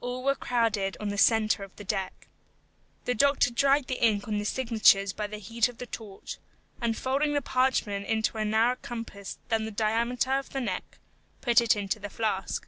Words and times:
All 0.00 0.24
were 0.24 0.34
crowded 0.34 0.96
on 0.98 1.10
the 1.10 1.16
centre 1.16 1.62
of 1.62 1.76
the 1.76 1.84
deck. 1.84 2.26
The 3.04 3.14
doctor 3.14 3.52
dried 3.52 3.86
the 3.86 4.02
ink 4.04 4.26
on 4.26 4.38
the 4.38 4.44
signatures 4.44 5.12
by 5.12 5.28
the 5.28 5.38
heat 5.38 5.68
of 5.68 5.78
the 5.78 5.86
torch, 5.86 6.38
and 6.80 6.96
folding 6.96 7.34
the 7.34 7.40
parchment 7.40 8.04
into 8.08 8.36
a 8.36 8.44
narrower 8.44 8.74
compass 8.82 9.38
than 9.48 9.66
the 9.66 9.70
diameter 9.70 10.32
of 10.32 10.50
the 10.50 10.60
neck, 10.60 10.98
put 11.40 11.60
it 11.60 11.76
into 11.76 12.00
the 12.00 12.10
flask. 12.10 12.66